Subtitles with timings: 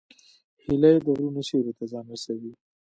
[0.63, 2.51] هیلۍ د غرونو سیوري ته ځان رسوي